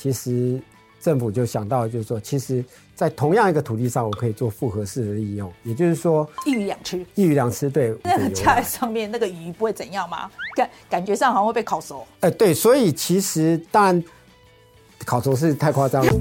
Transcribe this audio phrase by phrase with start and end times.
[0.00, 0.62] 其实
[1.00, 2.64] 政府就想到，就是说，其实，
[2.94, 7.92] 在同样一个土地上，我可以做复合式的利用，也就是说，一鱼两吃，一鱼两吃，对。
[8.04, 10.30] 那个架在上面，那个鱼不会怎样吗？
[10.54, 12.06] 感感觉上好像会被烤熟。
[12.20, 14.04] 哎、呃，对，所以其实当然，
[15.04, 16.12] 烤熟是太夸张了。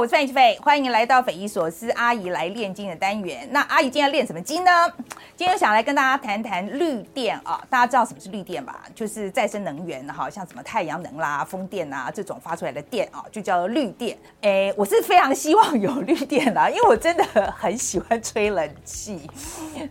[0.00, 3.46] 我是范琪斐，欢迎来到匪夷所思阿姨来炼金的单元。
[3.50, 4.70] 那阿姨今天要炼什么金呢？
[5.36, 7.62] 今天想来跟大家谈谈绿电啊。
[7.68, 8.82] 大家知道什么是绿电吧？
[8.94, 14.16] 就是再生能源哈，像什么太阳能啦、风电啊这种发出来的电啊，就叫绿电。
[14.40, 17.22] 哎，我是非常希望有绿电的，因为我真的
[17.52, 19.28] 很喜欢吹冷气。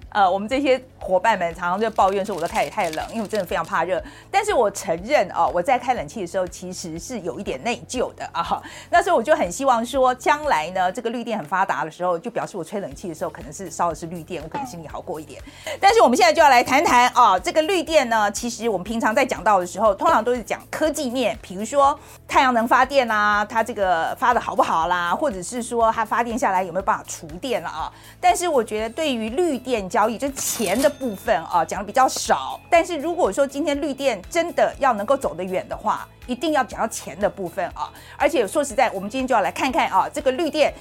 [0.09, 4.03] 呃，我们这些伙伴们常常就抱怨说我的太也太冷，因为我真的非常怕热。
[4.31, 8.59] 但是我承认哦，我在开冷气的时候其实是有一点内疚的啊。
[8.89, 9.86] 那时候我就很希望。
[9.89, 15.41] 说说将来呢，这个绿电很发达的时候，就表示我吹冷气的时候可能是烧的是绿电，我可能心里好过一点。
[15.80, 27.91] 但是我们现在就要来谈谈啊，这个绿电呢，其实我们平常在讲到的时候，通常都是讲科技面，比如说太阳能发电啊，它这个发的好不好啦，或者是说它发电下来有没有办法储电了啊？
[28.22, 32.59] 但是我觉得对于绿电交易，就是钱的部分啊，讲的比较少。
[32.69, 40.72] 但是如果说今天绿电真的要能够走得远的话，一定要讲到钱的部分啊，而且说实在，我们今天就要来看看啊，这个绿电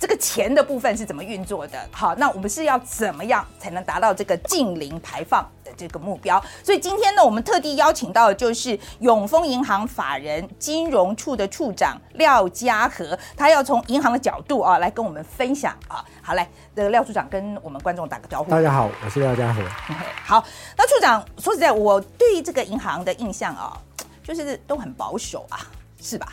[0.00, 1.78] 这个钱的部分是怎么运作的。
[1.92, 6.42] 好，那我们是要怎么样才能达到这个净零排放的这个目标？
[6.64, 16.04] 所以今天呢，我们特地邀请到的就是永丰银行法人金融处的处长廖家和，他要从银行的角度啊来跟我们分享啊。
[16.20, 18.50] 好，来，这个廖处长跟我们观众打个招呼。
[18.50, 19.62] 大家好，我是廖家和。
[20.26, 20.44] 好，
[20.76, 23.80] 那处长说实在，我对这个银行的印象啊。
[24.26, 25.66] 就是都很保守啊，
[26.00, 26.28] 是吧？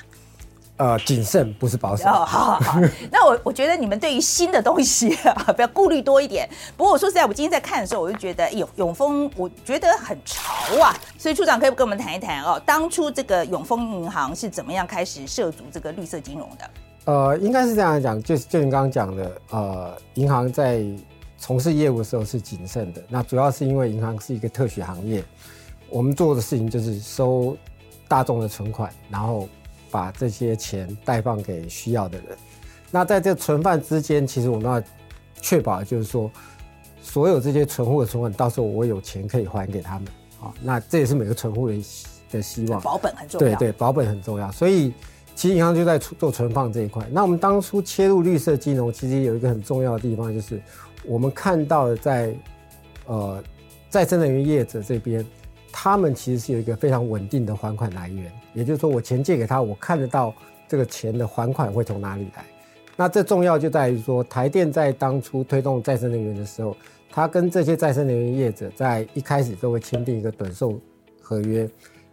[0.77, 2.03] 呃，谨慎不是保守。
[2.05, 2.81] 哦，好好好。
[3.11, 6.50] 那我我觉得你们对于新的东西啊， 不要顾虑多一点。
[6.75, 10.52] 不过我说实在，我今天在看的时候，我就觉得永永丰，我觉得很潮
[10.83, 10.91] 啊。
[11.16, 16.69] 所以处长可以不跟我们谈一谈哦，当初这个永丰银行是怎么样开始涉足这个绿色金融的？
[17.06, 20.84] 呃，应该是这样讲，就就你刚刚讲的，呃，银行在
[21.38, 23.03] 从事业务的时候是谨慎的。
[23.07, 25.23] 那主要是因为银行是一个特许行业，
[25.89, 27.56] 我们做的事情就是收。
[28.13, 29.50] 大众的存款，然后
[29.90, 32.38] 把这些钱贷放给需要的人。
[32.91, 34.79] 那在这存放之间，其实我们要
[35.41, 36.29] 确保，就是说，
[37.01, 40.07] 所有这些存户的存款，到时候我有钱可以还给他们。
[40.38, 41.84] 好，那这也是每个存户的
[42.29, 42.79] 的希望。
[42.84, 43.47] 保本很重要。
[43.47, 44.51] 对对，保本很重要。
[44.51, 44.94] 所以，
[45.34, 47.03] 其实银行就在做存放这一块。
[47.12, 50.62] 那我们当初切入绿色金融，其实有一个很重要的地方，就是
[51.03, 52.35] 我们看到的在
[53.07, 53.44] 呃
[53.90, 55.25] 再生能源业者这边。
[55.75, 60.31] 他们其实是有一个非常稳定的还款来源，也就是说，我钱借给他，我看得到
[60.67, 62.45] 这个钱的还款会从哪里来。
[62.95, 66.78] 那这重要就在于说，台电在当初推动再生能源的时候，
[67.09, 70.79] 他跟这些再生能源业者在一开始都会签订一个短售
[71.19, 71.67] 合约。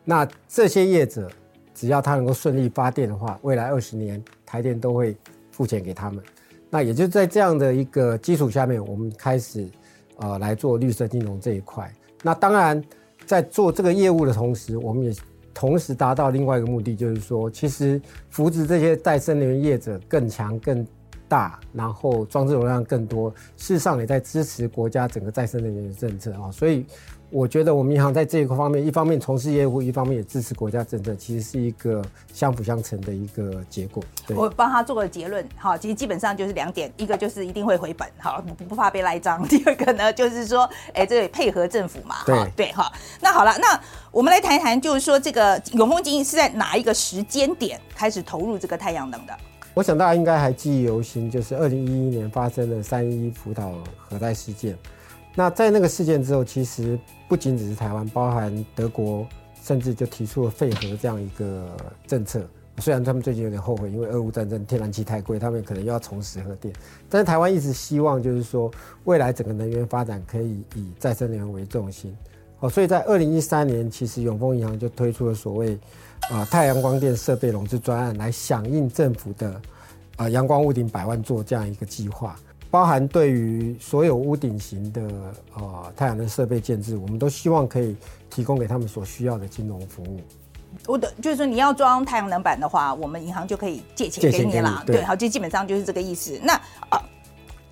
[0.05, 1.31] 那这些业者
[1.75, 5.15] 只要他能够顺利发电的话，未来二十年台电都会
[5.53, 6.25] 付钱给他们。
[6.71, 9.69] 那也就在这样的一个基础下面，我们开始
[10.17, 11.93] 呃来做绿色金融这一块。
[12.23, 12.83] 那当然。
[13.27, 15.15] 在做这个业务的同时，我们也
[15.55, 20.87] 同时达到另外一个目的，就是说，其实扶植这些再生能源业者更强、更
[21.29, 26.85] 大，然后装置容量更多，事实上也在支持国家整个再生能源的政策啊，所以。
[27.31, 34.03] 我觉得我们银行在这一个方面，一方面从事业务，一方面也支持国家政策，其实是一个相辅相成的一个结果。
[34.27, 42.91] 对，我帮他做个结论，哈，其实基本上就是两点，一个就是一定会回本，哈，不怕被赖账；第二个呢，就是说，哎，这配合政府嘛，对对哈。
[43.21, 43.81] 那好了，那
[44.11, 49.33] 我们来谈一谈，就是说这个永丰金是在哪一个时间点开始投入这个太阳能的？
[49.73, 53.73] 我想大家应该还记忆犹新，就是二零一一年发生的三一福岛
[54.09, 54.77] 核灾事件。
[55.35, 56.99] 那在那个事件之后，其实
[57.29, 59.27] 不仅只是台湾，包含德国，
[59.63, 61.67] 甚至就提出了废核这样一个
[62.07, 62.43] 政策。
[62.79, 66.75] 虽然他们最近有点后悔，因为俄乌战争天然气太贵，他们可能又要重拾核电。
[67.11, 68.71] 但是台湾一直希望，就是说
[69.05, 72.17] 未来整个能源发展可以以再生能源为重心。
[72.61, 75.79] 哦，所以在二零一三年，其实永丰银行就推出了所谓
[76.31, 79.61] 啊太阳光电设备融资专案，来响应政府的
[80.17, 82.35] 啊阳光屋顶百万座这样一个计划。
[82.71, 85.03] 包含对于所有屋顶型的
[85.55, 87.97] 呃太阳能设备建置，我们都希望可以
[88.31, 90.21] 提供给他们所需要的金融服务。
[90.87, 94.85] 我的就是说，你要装太阳能板的话，我们银行就可以借钱给你啦。
[94.87, 96.41] 对，好，就基本上就是这个意思。
[96.45, 96.55] 那
[96.91, 97.03] 啊，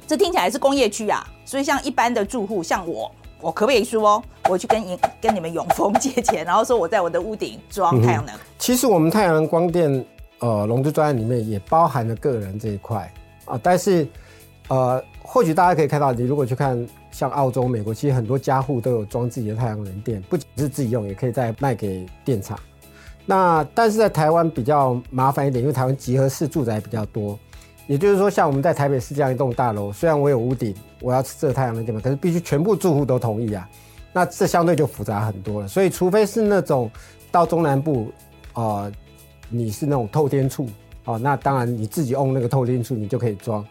[0.05, 3.09] 这听起来是工业区啊，所以像一般的住户，像我，
[3.41, 8.35] 我可不可以说，我去跟银跟你们永丰借钱，然后说我在我的屋顶装太阳能？
[8.35, 8.41] 嗯。
[8.59, 10.05] 其实我们太阳能光电
[10.41, 13.09] 呃融资专案里面也包含了个人这一块
[13.45, 14.05] 啊，但是。
[14.69, 22.59] 呃，或许大家可以看到，你如果去看像澳洲、美国，其实很多家户都有装自己的太阳能电，不仅是自己用，也可以再卖给电厂。
[23.27, 27.39] 那但是在台湾比较麻烦一点，因为台湾集合式住宅比较多，
[27.87, 33.69] 也就是说，像我们在台北市这样一栋大楼，虽然我有屋顶，我要设太阳能电板，可是必须全部住户都同意啊。
[34.13, 35.69] 那这相对就复杂很多了。
[35.69, 36.91] 所以，除非是那种
[37.31, 38.11] 到中南部，
[38.55, 38.91] 呃，
[39.51, 40.67] 你是那种透天厝，
[41.05, 43.65] 哦，那当然你自己 own 那个透天厝，你就可以装，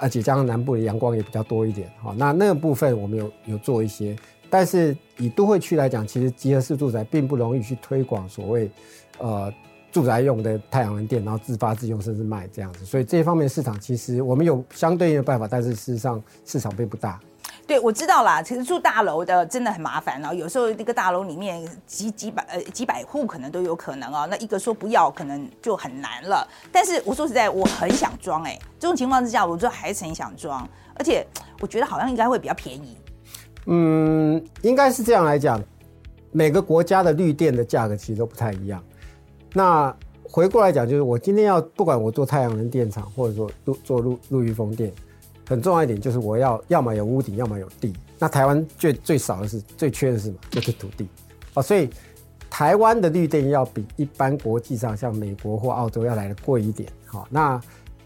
[0.00, 4.16] 而且加上南部的阳光也比较多一点，好，那那个部分我们有有做一些。
[4.48, 8.68] 但是以都会区来讲，其实集合式住宅并不容易去推广所谓，
[9.18, 9.52] 呃，
[9.92, 12.84] 住宅用的太阳能电，然后自发自用甚至卖这样子。
[12.84, 17.20] 所以这方面市场其实我们有相对应的办法，但是事实上市场并不大。
[17.70, 18.42] 对，我知道啦。
[18.42, 20.34] 其实住大楼的真的很麻烦哦。
[20.34, 24.26] 有时候一个大楼里面几几百呃几百户可能都有可能哦。
[24.28, 26.44] 那一个说不要，可能就很难了。
[26.72, 28.58] 但是我说实在，我很想装哎。
[28.80, 31.24] 这种情况之下，我就还是很想装，而且
[31.60, 32.96] 我觉得好像应该会比较便宜。
[33.66, 35.62] 嗯，应该是这样来讲，
[36.32, 38.82] 每个国家的绿电的价格其实都不太一样。
[39.52, 39.94] 那
[40.24, 44.92] 回过来讲，就是我今天要不管我做太阳能电厂，或者说做做陆陆域风电，
[45.50, 47.92] 很重要一点就是我要要么有屋顶，要么有地。
[48.18, 50.36] 那台湾最最少的是最缺的是什么？
[50.50, 51.06] 就是土地
[51.54, 51.62] 哦。
[51.62, 51.90] 所以
[52.48, 56.88] 台湾的绿电要比一般国际上像美国或澳洲要来的贵一点。
[57.04, 57.60] 好，那。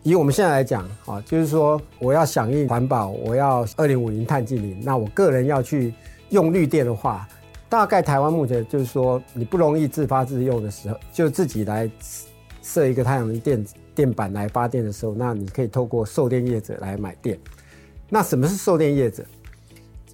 [0.07, 5.95] 以我们现在来讲，啊，就是说我要响应环保，我要二零五零碳净零，那我个人要去
[6.29, 7.27] 用绿电的话，
[7.71, 11.91] 大概台湾目前就是说你不容易自发自用的时候，就自己来
[12.61, 13.65] 设一个太阳能电
[13.95, 17.39] 电板来发电的时候，那你可以透过售电业者来买电。
[18.09, 19.25] 那什么是售电业者？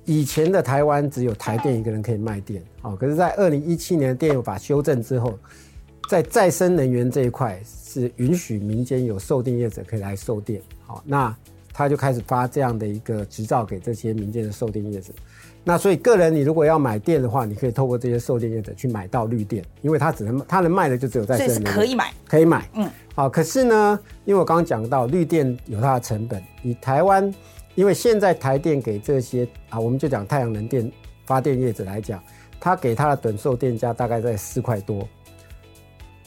[0.04, 5.38] 以前的台湾只有台电一个人可以卖电，哦，可是，在二零一七年电油法修正之后，
[6.08, 7.60] 在再生能源这一块。
[7.92, 11.36] 是允许民间有售电业者可以来售电，好，那
[11.72, 15.12] 他就开始发这样的一个执照给这些民间的售电业者。
[15.62, 23.28] 那所以个人你如果要买电的话，你可以透过这些售电业者去买到绿电，因为他只能他能卖的就只有再生能源，所以是可以买，可以买，嗯，好。
[23.28, 27.32] 可是呢，因为我刚刚讲到绿电有它的成本，以台湾，
[27.74, 30.90] 因为现在台电给这些啊，我们就讲太阳能电
[31.26, 32.22] 发电业者来讲，
[32.58, 35.06] 他给他的趸售电价大概在四块多。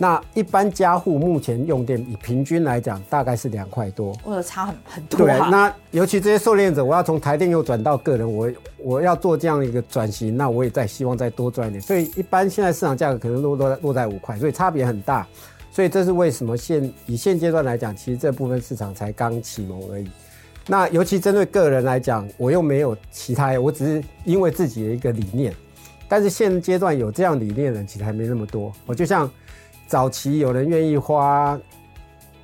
[0.04, 5.20] 那一般家户目前用电以平均来讲，大概是两块多，我的差很很多。
[5.20, 11.82] 对，那尤其这些受电者，我要从台电又转到个人，我我要做这样一个转型，那我也在希望再多赚一点。
[11.82, 15.26] 所以一般现在市场价格可能落落落在五块，所以差别很大。
[15.72, 20.12] 所以这是为什么现以现阶段来讲，其实这部分市场才刚启蒙而已。
[20.68, 25.54] 那尤其针对个人来讲，我又没有其他，我只是因为自己的一个理念。
[26.10, 28.70] 但是现阶段有这样理念的人其实还没那么多。
[28.86, 29.32] 我就像。
[29.88, 31.60] 早期有人愿意花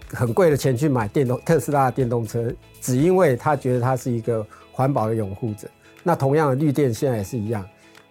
[0.09, 5.67] 很贵的钱去买电动特斯拉的电动车，只因为他觉得他是一个环保的拥护者。
[6.03, 7.65] 那同样的绿电现在也是一样。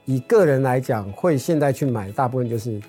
[0.04, 2.80] 以个人来讲，会现在去买，大部分就是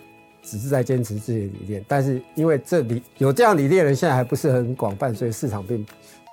[0.41, 1.83] 只是在坚持自己的理念。
[1.87, 5.85] 但是因为这里有这样理念的人现在还不是很广泛，所以市场并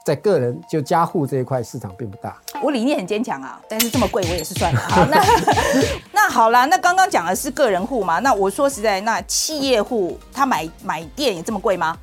[0.07, 2.41] 在个人就家户这一块市场并不大。
[2.63, 4.79] 我理念很坚强啊，但是这么贵我也是算了。
[4.79, 5.21] 好，那
[6.15, 8.21] 那好啦，那刚刚讲的是个人户嘛？
[8.21, 11.99] 那我说实在，那企业户他买买电也这么贵吗？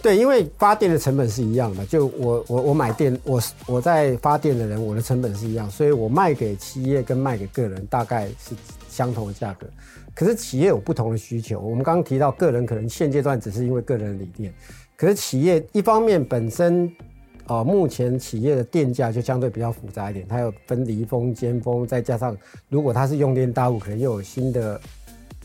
[0.00, 1.84] 对，因为发电的成本是一样的。
[1.86, 8.54] 就我我我买电，我我在发电的人，我的成本是一样，所以我卖给企业跟卖给个人大概是
[8.88, 9.66] 相同的价格。
[10.14, 11.58] 可是企业有不同的需求。
[11.58, 14.54] 我们刚刚提到个人可能现阶段只是因为个人的理念，
[14.96, 16.88] 可是企业一方面本身。
[17.48, 22.36] 哦，目前企业的电价就相对比较复杂一点，它有分离峰、尖峰，再加上
[22.68, 24.78] 如果它是用电大户，可能又有新的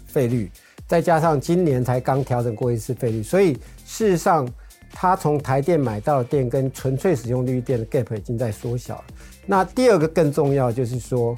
[0.06, 0.52] 费率，
[0.86, 3.54] 再加上今年才刚调整过一次费率，所以
[3.86, 4.46] 事实上，
[4.92, 9.06] 它从台电买到的电跟纯粹使用绿电的 gap 已经在缩小了。
[9.46, 11.34] 那第二个更重要就是说，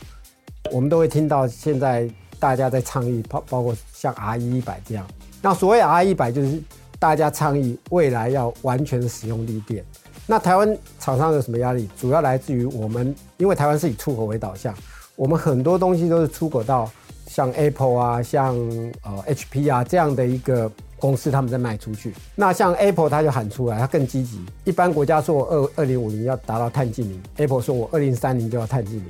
[0.71, 5.07] 我们都会听到现在大家在倡议，包包括像 R 一百这样，
[5.43, 6.59] 那所谓 R 一百就是
[6.97, 9.85] 大家倡议未来要完全使用绿电。
[10.27, 11.87] 那台湾厂商有什么压力？
[11.99, 14.73] 主要来自于我们，因为台湾是以出口为导向，
[15.15, 16.89] 我们很多东西都是出口到
[17.27, 18.55] 像 Apple 啊、像
[19.03, 22.11] 呃 HP 啊这样的一个公司，他们在卖出去。
[22.33, 24.43] 那像 Apple，他就喊出来，他更积极。
[24.63, 29.05] 一般国家说我二二零五零要达到碳净零，Apple 说我二零三零就要碳净零。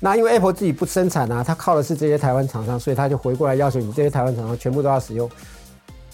[0.00, 5.30] 那因为 Apple 自己不生产啊，他靠的是这些台湾厂商，所以他就回过来要求你这些台湾厂商全部都要使用，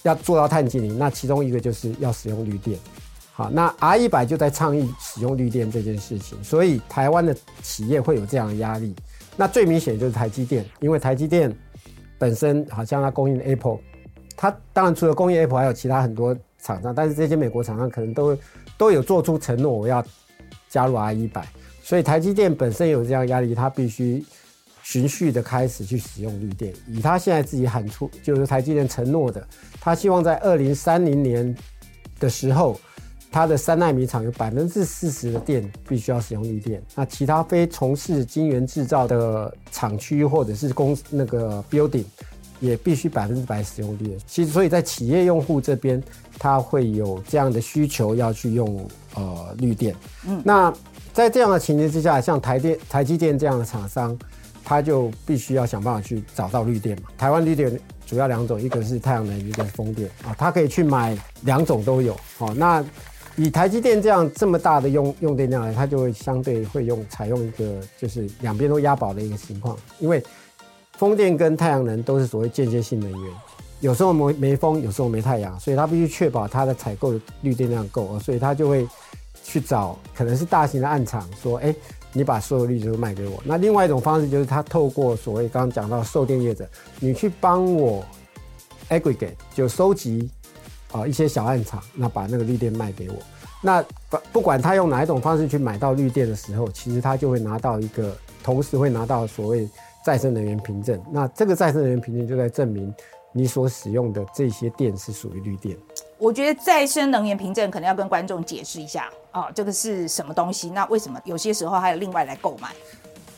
[0.02, 0.98] 要做到碳净零。
[0.98, 2.78] 那其中一个就是要使用绿电。
[3.36, 8.94] 好，那 R 一百就在倡议使用绿电这件事情，所以台湾的企业会有这样的压力。
[9.36, 11.52] 那最明显就是台积电，因为台积电
[12.16, 13.78] 本身好像它供应 Apple，
[14.36, 18.38] 它当然除了供应 Apple，还有其他很多厂商，但是这些美国厂商可能都
[18.78, 20.04] 都有做出承诺，我要
[20.68, 21.44] 加入 R 一百，
[21.82, 24.24] 所以台积电本身有这样压力，它必须
[24.84, 26.72] 循序的开始去使用绿电。
[26.86, 29.44] 以它现在自己喊出，就是台积电承诺的，
[29.80, 31.52] 它希望在二零三零年
[32.20, 32.78] 的时候，
[33.34, 36.80] 它的三奈米厂有百分之四十的电必须要使用绿电。
[36.94, 42.04] 那其他非从事晶圆制造的厂区或者是公那个 building。
[42.60, 44.18] 也必须百分之百使用绿电。
[44.26, 46.02] 其实，所以在企业用户这边，
[46.38, 49.94] 它会有这样的需求要去用呃绿电。
[50.26, 50.72] 嗯，那
[51.12, 54.16] 在这样的情形之下，像台电、台积电这样的厂商，
[54.64, 57.08] 他就必须要想办法去找到绿电嘛。
[57.18, 62.16] 台湾绿电主要两种，一个是太阳能，一个是风电啊，它可以去买两种都有。
[62.38, 62.82] 好，那
[63.36, 70.22] 以台积电这样这么大的用用电量来，它就会相对会用采用一个就是两边都押宝的一个情况，因为。
[70.96, 73.34] 风电跟太阳能都是所谓间接性能源，
[73.80, 78.86] 有时候没没风，有时候没太阳，所以它必须确保它的采购的绿电量够，所以它就会
[79.42, 81.74] 去找可能是大型的暗厂，说，哎，
[82.12, 83.42] 你把所有绿电都卖给我。
[83.44, 86.64] 那另外一种方式就是它透过所谓刚刚讲到售电业者，
[87.00, 88.04] 你去帮我
[88.88, 90.30] aggregate 就收集
[90.94, 93.16] 啊一些小暗厂，那把那个绿电卖给我。
[93.60, 99.68] 那不不管他用哪一种方式去买到绿电的时候，其实他就会拿到一个，同时会拿到所谓。
[100.04, 102.94] 再生能源凭证，那这个再生能源凭证就在证明
[103.32, 105.74] 你所使用的这些电是属于绿电。
[106.18, 110.68] 我觉得再生能源凭证可能要跟观众解释一下啊，这个是什么东西？
[110.68, 112.68] 那为什么有些时候还有另外来购买？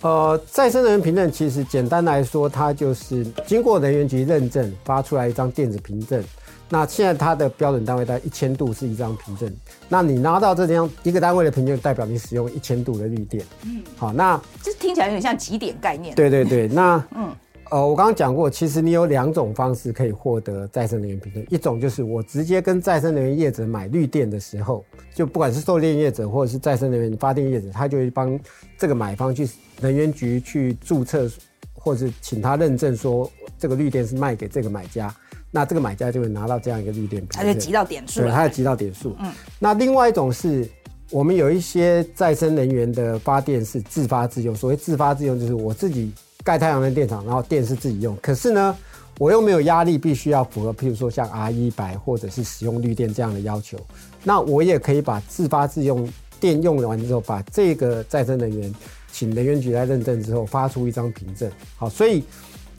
[0.00, 6.20] 呃，再生能源凭证其实简单来说，它就是经过能源局认证发出来一张电子凭证。
[6.68, 9.52] 那现在它的标准单位在一千度是一张凭证，
[9.88, 13.44] 那你拿到这张一个单位的凭证，代表你使用一千度的绿电。
[13.64, 16.14] 嗯，好，那这听起来有点像几点概念。
[16.16, 17.32] 对对对，那 嗯，
[17.70, 28.36] 呃，我刚刚讲过，其实你有两种方式可以获得再生能源凭证，一种就是我直接跟再生能源业者买绿电的时候，就不管是售电业者或者是再生能源发电业者，他就会帮
[28.76, 29.48] 这个买方去
[29.80, 31.30] 能源局去注册，
[31.74, 35.14] 或者请他认证说这个绿电是卖给这个买家。
[35.56, 39.16] 那这个买家就会拿到这样一个绿电，他就集到点数，对，他就集到点数。
[39.18, 40.68] 嗯，那另外一种是，
[41.10, 44.54] 我们有一些再生能源的发电是自发自用。
[44.54, 46.12] 所谓自发自用，就是我自己
[46.44, 48.76] 盖太阳能电厂，然后电是自己用，可是呢，
[49.18, 53.78] 我又没有压力，必须要符合，譬如说像 R 一百或者是使用绿电这样的要求。
[54.22, 56.06] 那我也可以把自发自用
[56.38, 58.70] 电用完之后，把这个再生能源
[59.10, 61.50] 请能源局来认证之后，发出一张凭证。
[61.78, 62.22] 好，所以。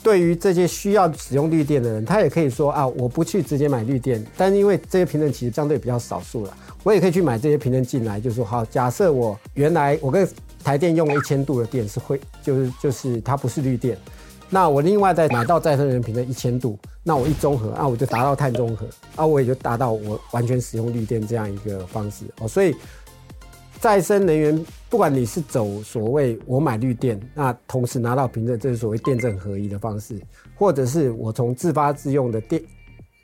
[0.07, 10.25] 对于这些需要使用绿电的人，他也可以说啊，我不去直接买绿电，但是因为这些凭证其实相对比较少数了，我也可以去买这些凭证进来，就说好，假设我原来我跟
[10.63, 13.97] 台电用了一千度的电是会，就是就是它不是绿电，
[14.49, 18.87] 那我另外再买到再生能源凭证一千度，那我一综合啊，我就达到碳中和
[19.17, 22.73] 啊，我也就达到我完全使用绿电这样一个方式哦，所以。
[23.79, 30.19] 再生能源，不管你是走所谓我买绿电，那同时拿到凭证，这是所谓电证合一的方式，
[30.55, 32.61] 或者是我从自发自用的电，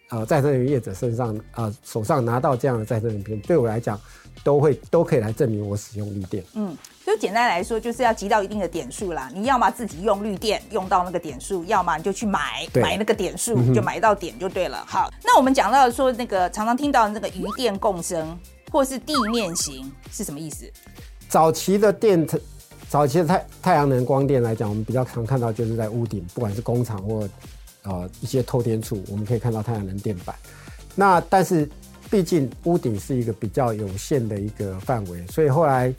[0.10, 4.00] 呃，再生能源业者身上，呃，手上拿到这样的再生能源凭证，对我来讲，
[4.44, 6.44] 都会都可以来证明我使用绿电。
[6.54, 9.32] 嗯，就简单来说，就是要集到一定的点数啦。
[9.34, 14.78] 你要么自己用绿电用到那个点数，要么你就去买买那个点数，就买到点就对了。
[14.82, 18.38] 嗯、好，那我们讲到说那个常常听到的那个余电共生。
[18.74, 20.66] 或是地面型是什么意思？
[21.30, 22.28] 早期的电，
[22.90, 27.30] 早期的太太阳能光电来讲，我们比较常看到就是在屋顶，不管是工厂或
[27.84, 30.36] 呃一些透天处，我们可以看到太阳能电板。
[30.96, 31.70] 那但是
[32.10, 35.94] 毕竟屋顶是一个比较有限的一个范围，所以后来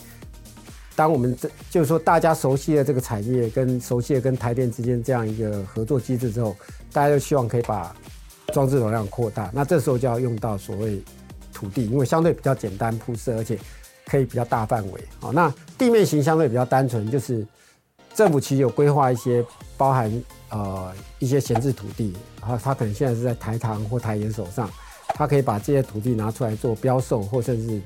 [0.96, 6.56] 当我们这就是说大家熟悉了这个产业，跟熟悉了跟台电之间这样一个合作机制之后，
[6.92, 7.94] 大家就希望可以把
[8.52, 9.48] 装置容量扩大。
[9.54, 11.00] 那这时候就要用到所谓。
[11.64, 13.58] 土地，因为相对比较简单铺设，而且
[14.06, 15.00] 可以比较大范围。
[15.18, 17.46] 好，那地面型相对比较单纯，就是
[18.14, 19.44] 政府其实有规划一些
[19.76, 24.70] 包含呃一些闲置土地，然后他可能现在是在台糖或台盐手上，
[25.08, 27.80] 他可以把这些土地拿出来做标售，或甚至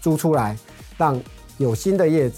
[0.00, 0.58] 租出来，
[0.98, 1.20] 让
[1.58, 2.30] 有新的业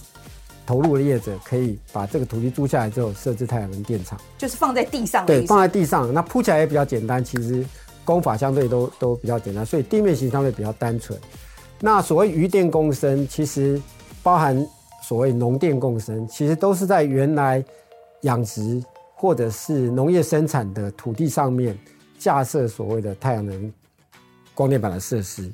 [0.67, 5.25] 投入的业者可以把这个土地租下来之后设置太阳能电厂，就是放在地上。
[5.25, 7.65] 对，放在地上，那铺起来也比较简单，其实。
[8.07, 11.19] 功法相对都都比较简单，所以地面型相对比较单纯。
[11.81, 13.83] 那所谓渔电共生，其实
[14.23, 14.67] 包含
[15.03, 17.63] 所谓农电共生，其实都是在原来
[18.23, 18.83] 养殖
[19.15, 21.77] 或者是农业生产的土地上面
[22.19, 23.73] 架设所谓的太阳能
[24.55, 25.53] 光电板的设施。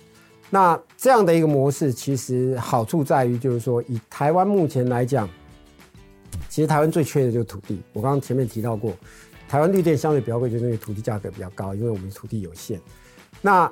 [0.51, 5.29] 那这样的一个模式，其实好处在于，就是说以台湾目前来讲，
[6.51, 7.81] 其实台湾最缺的就是土地。
[7.95, 8.93] 我刚刚前面提到过。
[9.53, 12.81] 台湾绿电相对比较贵，就是因为土地价格比较高，因为我们土地有限。
[13.43, 13.71] 那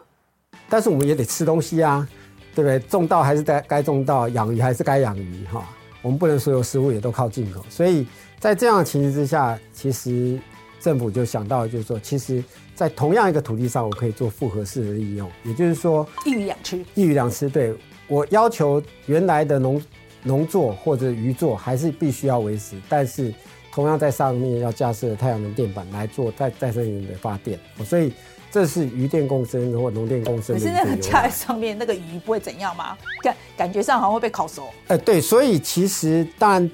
[0.69, 2.07] 但是我们也得吃东西啊。
[2.53, 2.81] 对不对？
[2.91, 5.65] 种稻还是该该种稻，养鱼还是该养鱼哈。
[6.03, 8.05] 我们不能所有食物也都靠进口，所以
[8.41, 10.37] 在这样的情形之下，其实
[10.81, 12.43] 政府就想到就是说，其实，
[12.75, 17.49] 在同样一个土地上，我可以做复合式的利用，也就是说，一鱼两吃，一鱼两吃。
[17.49, 17.73] 对，
[18.09, 19.81] 我要求原来的农
[20.25, 23.33] 农作或者鱼作还是必须要维持，但是
[23.73, 28.12] 同样在上面要架设太阳能电板来做再再生能源的发电，所以。
[28.53, 30.57] 这是渔电共生或农电共生。
[30.57, 32.99] 可是那个架在上面，那个鱼不会怎样吗？
[33.23, 34.65] 感感觉上好像会被烤熟。
[34.89, 36.71] 哎、呃，对，所以其实当然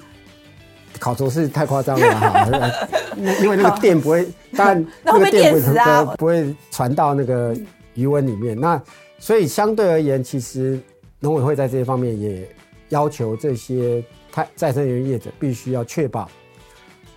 [0.97, 2.71] 烤熟是太夸张了哈，
[3.43, 7.55] 因为那个电不会，当然 那个电不会、啊、不会传到那个
[7.93, 8.59] 鱼温里面。
[8.59, 8.81] 那
[9.19, 10.79] 所以相对而言，其实
[11.19, 12.49] 农委会在这一方面也
[12.89, 16.27] 要求这些太再生能源业者必须要确保。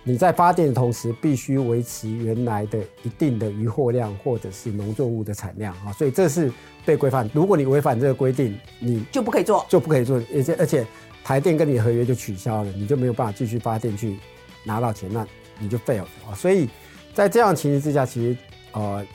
[0.03, 6.51] 你在发电的同时，必须维持原来的一定的渔获量或者是农作物的产量啊，所以这是
[6.83, 7.29] 被规范。
[7.35, 10.87] 如果你违反这个规定，你就不可以做，就不可以做，而且而且
[11.23, 14.17] 台电跟你合约就取消了，你就没有办法继续发电去
[14.63, 15.23] 拿到钱，那
[15.59, 16.33] 你就 fail 啊。
[16.35, 16.67] 所以
[17.13, 18.37] 在这样的情形之下，其实
[18.71, 19.05] 呃，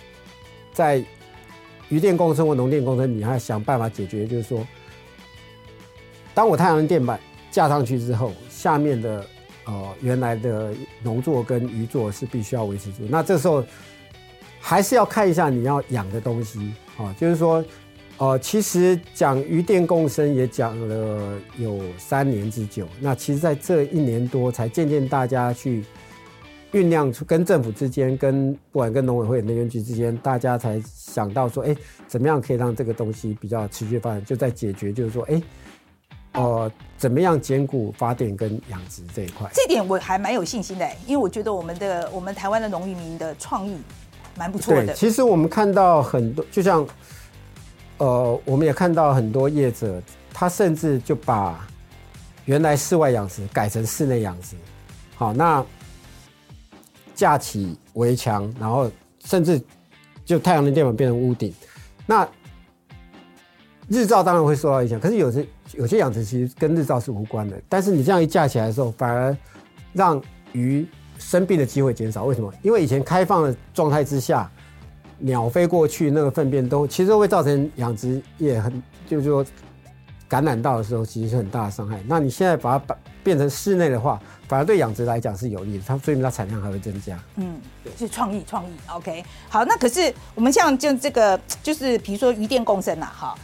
[0.73, 1.05] 在
[1.89, 4.65] 渔电共生或农电共生，你还要想办法解决，就是说，
[6.33, 7.19] 当我太阳能电板
[7.51, 9.27] 架上去之后，下面的。
[9.67, 13.65] 呃，原来的农作跟渔作是必须要维持住，那这时候
[14.61, 17.65] 还是要看一下你要养的东西啊，就是说，
[18.19, 25.85] 呃，其实讲鱼电共生也讲了有三年之久，那其实在这一年多才渐渐大家去
[26.73, 31.75] 酝酿出，跟政府之间，跟不管跟农委会、能源局之间，大家才想到说，哎，
[32.07, 35.43] 怎么样可以让这个东西比较持续发展，就在解决，就是说，哎。
[36.37, 39.51] 呃，怎么样兼顾发电跟养殖这一块？
[39.55, 43.77] 这点我还蛮有信心的，因为我觉得我们的我们台湾的农渔民的创意
[44.37, 44.93] 蛮不错的。
[44.93, 46.87] 其实我们看到很多，就像
[47.99, 50.03] 呃，我们也看到很多业者，
[50.33, 51.67] 他甚至就把
[52.45, 54.57] 原来室外养殖改成室内养殖。
[55.15, 55.65] 好，那
[57.15, 58.91] 架起围墙，然后
[59.25, 59.59] 甚至
[60.25, 61.55] 就太阳能电板变成屋顶，
[62.05, 62.29] 那。
[63.89, 67.57] 日照当然会受到影响，可是有些有些养殖其实跟日照是无关的。
[67.69, 69.37] 但是你这样一架起来的时候，反而
[69.93, 70.21] 让
[70.53, 70.85] 鱼
[71.19, 72.25] 生病的机会减少。
[72.25, 72.53] 为什么？
[72.63, 74.51] 因为以前开放的状态之下，
[75.19, 79.47] 鸟飞过去，那个粪便都其实会造成养殖业很，就是说
[80.29, 82.03] 感染到的时候，其实是很大的伤害。
[82.09, 87.17] 那你现在把它把变成室内的话，反而对养殖来讲是有利的，它所以它产量还会增加。
[87.37, 88.69] 嗯，对，是创意创意。
[88.93, 93.35] OK，好，那可是我们像就这个，就是比如说鱼电共生啊，哈。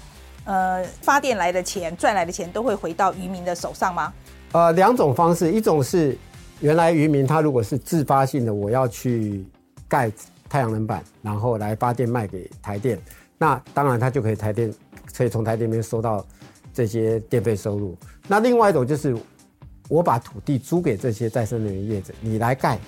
[0.45, 4.13] 呃，发电来的钱赚来的钱都会回到渔民的手上吗？
[4.53, 6.17] 呃，两种方式，一种是
[6.61, 9.45] 原来渔民他如果是自发性的，我要去
[9.89, 10.11] 盖
[10.49, 12.99] 太阳能板，然后来发电卖给台电，
[13.39, 14.73] 那当然他就可以台电
[15.17, 16.25] 可以从台电那边收到
[16.75, 17.97] 这些电费收入。
[18.29, 19.17] 那另外一种就是
[19.89, 22.79] 我把土地租给这些再生能源业者，你来盖，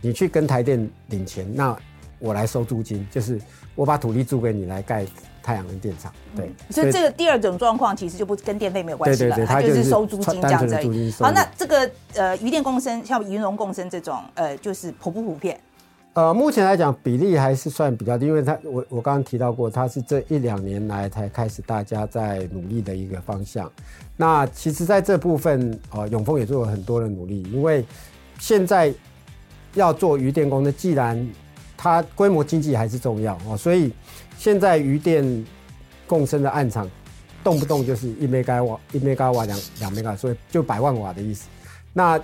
[0.00, 1.76] 你去跟台电领钱，那
[2.20, 3.40] 我来收租金，就是
[3.74, 5.04] 我把土地租给你来盖。
[5.42, 11.10] 太阳能电厂，对、嗯，所以这个第二种状况其实就不跟电费没有关系了，它就是收租金这样子而已。
[11.12, 15.58] 好，那这个呃渔电共生，像云龙共生这种，呃，就是普不普遍？
[16.12, 23.68] 呃，目前来讲比例还是算比较低，因为它我我刚刚提到过，它是这一两年来才开始大家在努力的一个方向。
[24.18, 27.82] 那其实在这部分，呃，永丰也做了很多的努力，因为
[28.38, 28.92] 现在
[29.72, 31.26] 要做渔电工的，既然
[31.80, 33.90] 它规模经济还是重要哦，所以。
[34.38, 35.44] 现在渔电
[36.06, 36.88] 共生的暗场，
[37.44, 41.46] 动不动就是一兆瓦、一兆瓦、两两兆瓦，所以就百万瓦的意思。
[41.92, 42.18] 那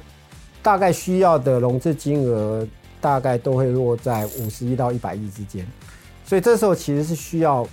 [0.63, 2.67] 大概需要的融资金额
[3.03, 5.67] 大概都会落在五十亿到一百亿之间。
[6.25, 7.69] 所以这时候其实是需要，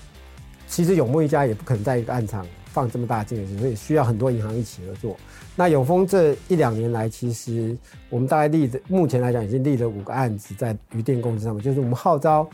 [0.68, 5.16] 其实永丰一家也不可能在一个暗场放这么大的金额，所以需要很多银行一起合作。
[5.56, 7.78] 那永丰这一两年来，其实
[8.10, 12.50] 我们大概立的，目前来讲已经立了五个案子在余电共生上面，就是我们号召。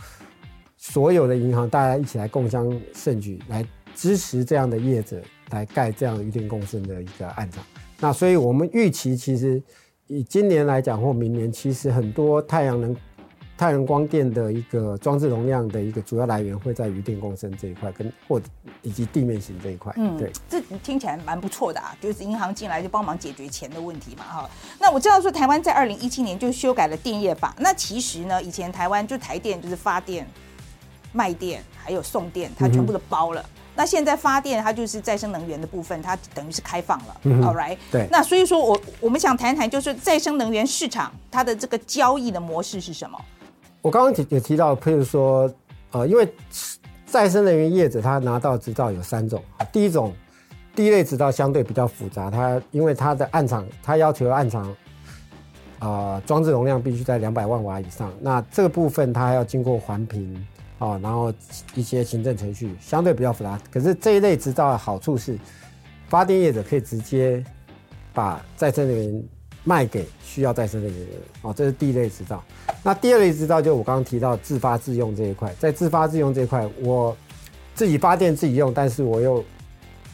[0.81, 7.63] 所有的银行，大家一起来共襄盛举，来支持这样的业者来盖这样的渔电共生的一个案场。
[7.99, 9.61] 那所以我们预期，其实
[10.07, 12.95] 以今年来讲或明年，其实很多太阳能、
[13.59, 18.39] 太阳光电的一个装置容量的一个主要来源会在渔电共生这一块，跟或
[18.81, 19.93] 以及地面型这一块。
[19.97, 24.49] 嗯，对，这听起来蛮不错的啊，就是银行进来就帮忙解决钱的问题嘛，哈。
[24.79, 30.25] 那我知道说台湾在二零一七年就修改了电业法，那其实呢，以前台湾就台电就是发电。
[31.11, 33.41] 卖电还有送电，它全部都包了。
[33.41, 37.17] 嗯、那现在发电，它就是再生能源的部分，它等于是开放了。
[37.23, 38.07] 嗯、All right，对。
[38.11, 43.19] 那所以说我我们想谈谈，就是再生能源市场它的这个交易的模式是什么？
[43.81, 45.49] 我刚刚也提到，譬如说，
[45.91, 46.27] 呃，因为
[47.05, 50.13] 再生能源业者他拿到执照有三种，第一种，
[50.75, 54.75] 第一类执照相对比较复杂，它因为它的暗场，它要求暗场，
[55.79, 60.45] 啊，装置容量必须在两百万瓦以上，那这个部分它还要经过环评
[60.77, 61.33] 啊，然后
[61.73, 63.59] 一些行政程序相对比较复杂。
[63.71, 65.39] 可是这一类执照的好处是，
[66.09, 67.43] 发电业者可以直接
[68.13, 69.23] 把再生能源
[69.63, 72.43] 卖给需要再生能源的人，哦，这是第一类执照。
[72.81, 77.15] 那第二类执照就我刚刚提到自发自用这一块，在自发自用这一块，我
[77.75, 79.43] 自己发电自己用，但是我又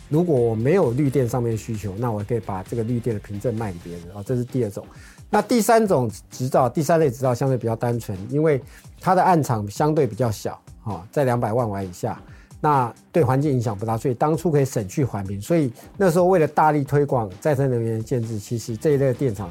[0.10, 4.86] 如果我没有绿电上面需求，那我可以把这个绿电的凭证卖给别人，哦，这是第二种。
[5.30, 8.62] 那第三种执照，第三类执照相对比较单纯，因为
[9.02, 12.22] 它的案场相对比较小，哦，在两百万瓦以下，
[12.66, 19.48] 那对环境影响不大，所以当初可以省去环评，所以那时候为了大力推广再生能源建置，其实这一类电厂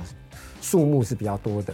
[0.60, 1.72] 数目是比较多的。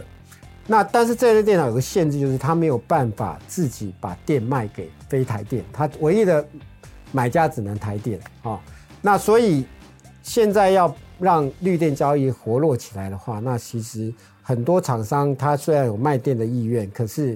[0.67, 6.45] 那但是这一类电厂有个限制，就是它没有办法自己把电卖给非台电，它唯一的
[7.11, 8.61] 买家只能台电啊。
[9.01, 9.65] 那所以
[10.21, 17.35] 现在要让绿电交易活络起来的话，那其实很多厂商他虽然有卖电的意愿，可是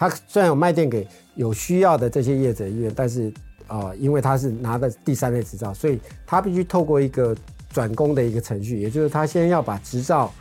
[0.00, 3.30] 他虽然有卖电给有需要的这些业者医院，但是
[3.66, 7.36] 啊、因为他是拿的第三类执照，所以他必须透过一个
[7.70, 10.32] 转工的一个程序，也就是他先要把执照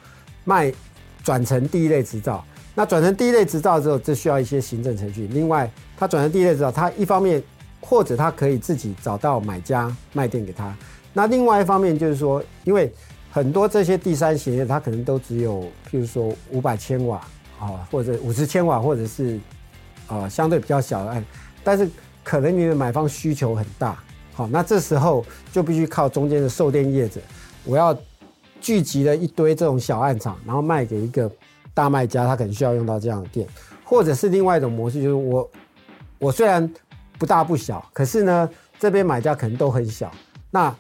[0.45, 0.73] 卖。
[1.21, 2.43] 转成第一类执照，
[2.73, 5.27] 那转成第一类执照之后，这需要一些行政程序。
[5.27, 7.43] 另外，他转成第一类执照，他一方面
[7.81, 10.73] 或者他可以自己找到买家卖电给他。
[11.13, 12.91] 那另外一方面就是说，因为
[13.29, 17.21] 很多这些第三型业，他可能都只有譬如说五百千瓦
[17.59, 19.39] 啊，或者五十千瓦，或者是
[20.07, 21.23] 啊相对比较小的案，
[21.63, 21.89] 但是
[22.23, 23.97] 可能你的买方需求很大，
[24.33, 27.19] 好，那这时候就必须靠中间的售电业者，
[27.65, 27.97] 我要。
[28.61, 31.31] 聚集了一堆这种小案场，然后卖给一个
[31.73, 33.47] 大卖家，他可能需要用到这样的电，
[33.85, 35.49] 或者是另外一种模式，就是我
[36.17, 36.69] 我虽然
[37.17, 40.11] 不大不小，可是呢这边买家可能都很小，
[40.51, 40.75] 那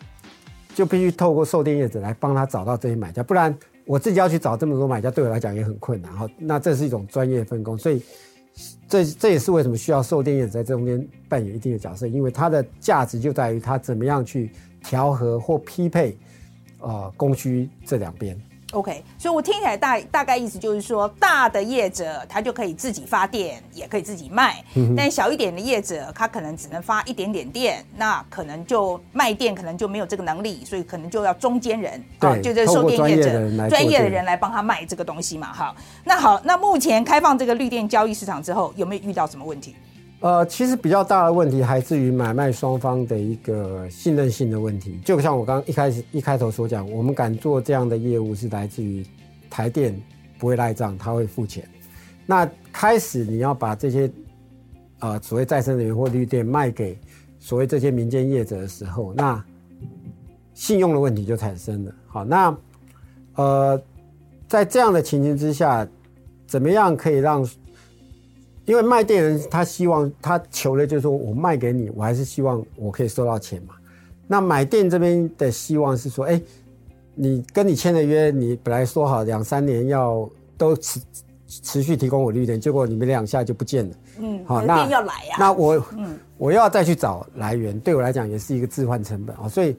[0.75, 3.57] 就必须透过售电业者来帮他找到这些买家，不然
[3.89, 6.15] 我自己要去找这么多买家，对我来讲也很困难。
[6.15, 7.99] 哈，那这是一种专业分工，所以
[8.87, 14.51] 这这也是为什么需要售电业者在这中间扮演一定的角色，因为它的价值就在于它怎么样去
[14.83, 16.15] 调和或匹配。
[16.81, 18.39] 呃，供需这两边
[18.71, 35.75] ，OK，所以我听起来大大概意思就是说，大的业者他就可以自己发电，也可以自己卖，嗯、但小一点的业者，他可能只能发一点点电，那可能就卖电可能就没有这个能力，所以可能就要中间人，对，啊、就这售电业者专业的人来帮他卖这个东西嘛，哈。
[36.03, 39.75] 那好，那目前开放这个绿电交易市场之后，有没有遇到什么问题？
[40.21, 44.99] 呃，其实比较大的问题还是于买卖双方的一个信任性的问题。
[45.05, 49.05] 就像我刚刚一开始一开头所讲，我们敢做这样的业务是来自于
[49.49, 49.97] 台电
[50.37, 51.63] 不会赖账，他会付钱。
[52.25, 54.11] 那开始你要把这些
[54.99, 56.99] 呃所谓再生能源或绿电卖给
[57.39, 59.41] 所谓这些民间业者的时候，那
[60.53, 61.95] 信用的问题就产生了。
[62.07, 62.57] 好，那
[63.35, 63.81] 呃
[64.49, 65.87] 在这样的情形之下，
[66.45, 67.47] 怎么样可以让？
[68.69, 73.73] 因为卖电人他希望他求的就是说我卖给你，我还是希望我可以收到钱嘛。
[74.27, 76.39] 那买电这边的希望是说，哎，
[77.15, 80.99] 你跟你签的约，你本来说好两三年要都持
[81.47, 83.95] 持续提供我绿电，结果你们两下就不见了。
[84.19, 85.35] 嗯，好，那要来呀。
[85.39, 89.49] 那我嗯，我要再去找来源，对我来讲也是一个置换成本啊。
[89.49, 89.75] 所以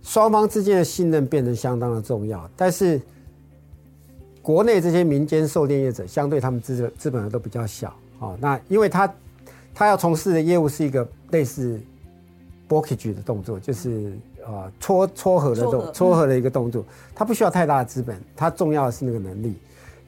[0.00, 2.98] 双方之间的信任变得相当的重要，但是。
[4.42, 9.12] 国内这些民间售电业者，相对他们资资本额都比较小，哦，那因为他
[9.74, 11.78] 他要从事的业务是一个类似
[12.68, 14.12] brokerage 的动作，就是
[14.46, 16.82] 呃撮撮合的动撮合的一个动作，
[17.14, 19.54] 他不需要太大的资本，他重要的是那个能力。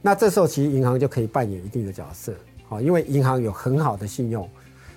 [0.00, 2.32] 那这时候其实银行就可以扮演一定的角色，
[2.68, 4.48] 好，因为银行有很好的信用，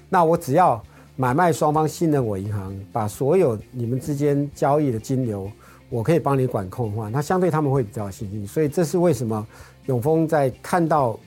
[0.10, 0.82] 那我只要
[1.18, 5.52] 买卖双方信任我银行，把所有你们之间交易的金流。
[5.90, 9.46] 我可以帮你管控的话，那相对他们会比较有信心，所以这是为什么
[9.86, 11.18] 永丰在看到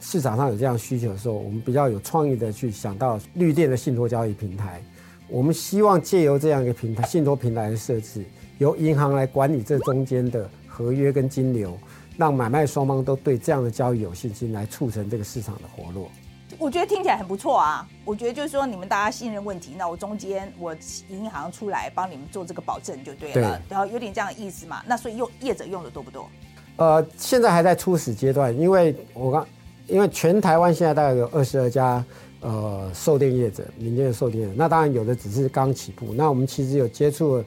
[0.00, 4.80] 市场上有这样需求的时候，我们比较有创意的去想到绿电的信托交易平台。
[5.28, 8.24] 我们希望借由这样一个平台，信托平台的设置，
[8.58, 11.76] 由银行来管理这中间的合约跟金流，
[12.16, 16.08] 让买卖双方都对这样的交易有信心，来促成这个市场的活络。
[16.58, 17.86] 我觉得听起来很不错啊！
[18.04, 20.74] 我觉得就是说，你们大家信任问题，那我中间我
[21.10, 24.82] 银行出来帮你们做这个保证就对了，对，然后有点这样的意思嘛。
[24.86, 26.28] 那所以用业者用的多不多？
[26.76, 29.46] 呃，现在还在初始阶段，因为我刚
[29.86, 32.02] 因为全台湾现在大概有二十二家
[32.40, 36.14] 呃售电业者，民间的售电业者，那当然有的只是刚起步。
[36.14, 37.44] 那我们其实有接触了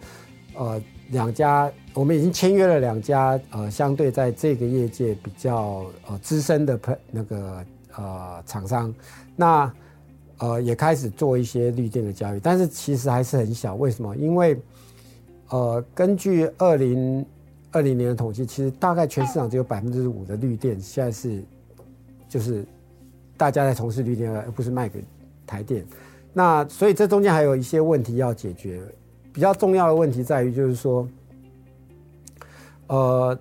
[0.54, 7.66] 呃两家，我们已经签约了两家呃相对在这个业界比较呃资深的朋那个。
[8.00, 8.94] 呃，厂商，
[9.36, 9.74] 那
[10.38, 13.76] 呃，也开始做一些绿电的交易，但是其实还是很小。
[13.76, 14.16] 为什么？
[14.16, 14.58] 因为
[15.50, 17.26] 呃，根据二零
[17.72, 21.44] 二零年的统计，其实大概全市场只有百分之五的绿电现在是
[22.30, 22.66] 就是
[23.36, 25.04] 大家在从事绿电，而不是卖给
[25.46, 25.86] 台电。
[26.32, 28.82] 那所以这中间还有一些问题要解决。
[29.32, 31.08] 比较重要的问题在于，就是说，
[32.88, 33.38] 呃，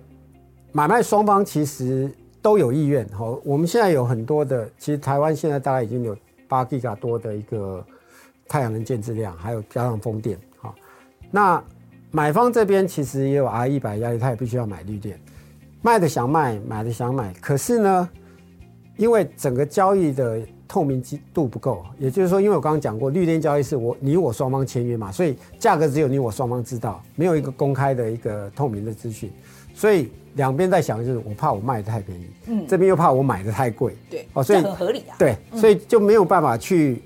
[0.71, 2.09] 买卖双方其实
[2.41, 3.07] 都有意愿。
[3.09, 6.17] 好，我们现在有很多的，其实台湾现在大概已经有。
[6.49, 7.85] 八 G 卡多的一个
[8.47, 10.73] 太阳能建置量，还有加上风电，好，
[11.29, 11.63] 那
[12.09, 15.21] 买方这边其实也有 R 一百压力，他也必须要买绿电，
[15.83, 18.09] 卖的想卖，买的想买，可是呢，
[18.97, 20.99] 因为整个交易的透明
[21.35, 29.31] 度不够，也就是说，因为我刚刚讲过，绿电交易是我你我双方签约嘛，所以价格只有你我双方知道，没有一个公开的一个透明的资讯，
[29.79, 30.11] 所以。
[30.35, 37.01] 两边在想，就是我怕我卖的太便宜，嗯，这边又怕我买的太贵，对，哦，所以很合理啊，对，所以就没有办法去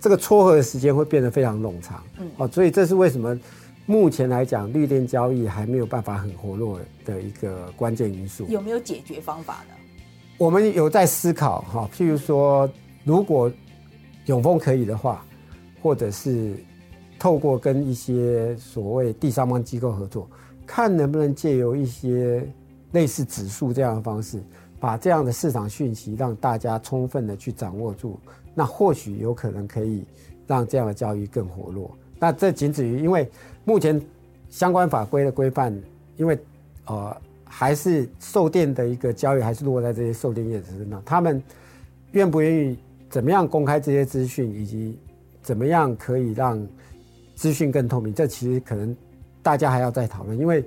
[0.00, 3.38] 这个撮合的时间会变得非常冗长，嗯，哦，所以这是为什么
[3.84, 8.46] 目前来讲绿电交易还没有办法很活络的一个关键因素。
[8.48, 9.74] 有没有解决方法呢？
[10.38, 12.70] 我们有在思考哈，譬如说，
[13.02, 13.52] 如果
[14.26, 15.26] 永丰可以的话，
[15.82, 16.54] 或者是
[17.18, 20.30] 透过跟一些所谓第三方机构合作。
[20.66, 22.46] 看能不能借由一些
[22.92, 24.42] 类似指数这样的方式，
[24.80, 28.18] 把这样的市场讯息让大家充分的去掌握住，
[28.54, 30.04] 那或许有可能可以
[30.46, 31.90] 让这样的交易更活络。
[32.18, 33.28] 那这仅止于因为
[33.64, 34.00] 目前
[34.48, 35.76] 相关法规的规范，
[36.16, 36.38] 因为
[36.86, 41.42] 呃还是售电的一个交易还是落在这些售电业者身上，他们
[42.12, 42.78] 愿不愿意
[43.10, 44.98] 怎么样公开这些资讯，以及
[45.42, 46.64] 怎么样可以让
[47.34, 48.96] 资讯更透明，这其实可能。
[49.44, 50.64] 大家还要再讨论，因为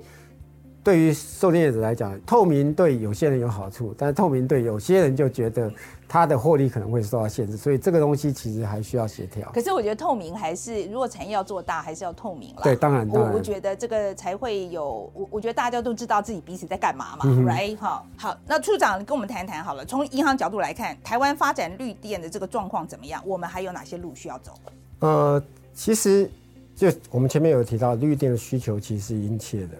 [0.84, 5.70] 对于受电业者来讲，透明对有些人有好处，但是透明对有些人就觉得
[6.08, 9.50] 他的获利可能会受到限制，所以这个东西其实还需要协调。
[9.52, 12.62] 可是我觉得透明还是，如果产业要做大，还是要透明了。
[12.62, 13.32] 对，当然，当然。
[13.32, 17.76] 我我觉得这个才会有，我我觉得大家都知道自己彼此在干嘛嘛、嗯、，right？
[17.76, 19.84] 好，好，那处长跟我们谈谈好了。
[19.84, 23.20] 从银行角度来看，台湾发展绿电的这个状况怎么样？
[23.26, 24.52] 我们还有哪些路需要走？
[25.00, 25.42] 呃，
[25.74, 26.30] 其实。
[26.78, 29.70] 就我们前面有提到，绿电的需求其实是殷切的。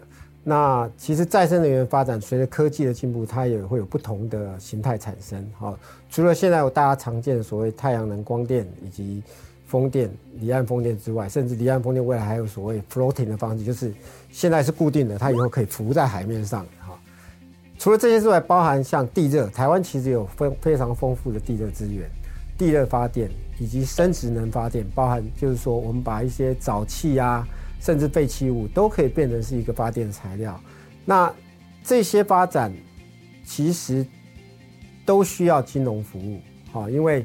[0.42, 5.48] 那其实再生能源发展随着科技的进步，它也会有不同的形态产生。
[5.56, 5.78] 好，
[6.10, 9.22] 除了现在大家常见的所谓太阳能光电以及
[9.68, 13.94] 风电、离岸风电之外，甚至离岸风电未来还有所谓 floating 的方式，就是
[14.32, 16.66] 现在是固定的，它以后可以浮在海面上。
[16.80, 16.98] 哈，
[17.78, 22.10] 除了这些之外，包含像地热，台湾其实有非非常丰富的地热资源。
[22.56, 27.46] 地热发电以及生殖能发电，包含就是说，我们把一些沼气啊，
[27.80, 30.58] 甚至废弃物都可以变成是一个发电材料。
[31.04, 31.32] 那
[31.82, 32.72] 这些发展
[33.44, 34.06] 其实
[35.04, 36.40] 都需要金融服务，
[36.70, 37.24] 好，因为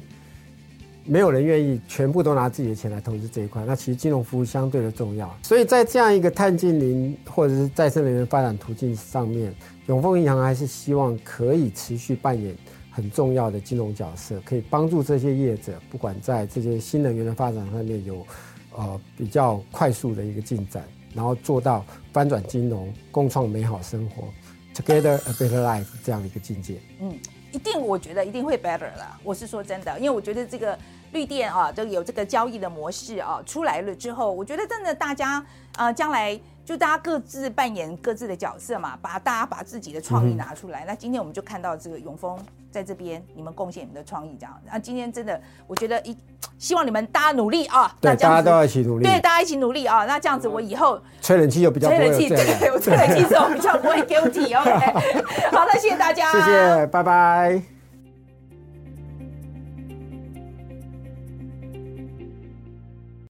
[1.05, 3.63] 没有人愿意全部都拿自己的钱来投资这一块。
[3.65, 5.31] 那其实金融服务相对的重要。
[5.43, 9.53] 所以在这样一个碳净零或者是再生能源发展途径上面，
[9.87, 12.55] 永丰银行还是希望可以持续扮演。
[12.95, 18.25] 很重要的金融角色，可以帮助这些业者，不管在这些新能源的发展上面有，
[18.75, 24.25] 呃，比较快速的一个进展，然后做到翻转金融，共创美好生活
[24.75, 26.79] ，Together a better life 这样的一个境界。
[26.99, 27.11] 嗯，
[27.51, 29.19] 一定，我觉得一定会 better 啦。
[29.23, 30.77] 我是说真的，因为我觉得这个
[31.13, 35.41] 绿电啊，这个有这个交易的模式啊出来了之后，我觉得真的大家
[35.77, 36.37] 啊，将来。
[36.65, 40.85] 就大家各自扮演各自的角色嘛，把大家把自己的创意拿出来。
[40.85, 42.39] 嗯、那今天我们就看到这个永丰
[42.71, 44.57] 在这边，你们贡献你们的创意这样。
[44.71, 46.17] 那今天真的，我觉得一
[46.57, 47.93] 希望你们大家努力啊！
[47.99, 49.03] 对，大家都要一起努力。
[49.03, 50.05] 对，大家一起努力啊！
[50.05, 51.89] 那这样子，我以后吹冷气就比较。
[51.89, 54.57] 吹冷气，对，我吹冷气之后比较不会 guilty。
[54.57, 57.72] OK， 好，那谢谢大家，谢谢，拜拜。